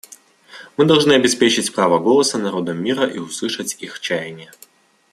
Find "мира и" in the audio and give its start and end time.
2.81-3.19